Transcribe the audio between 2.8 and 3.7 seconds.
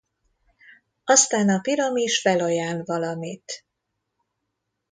valamit.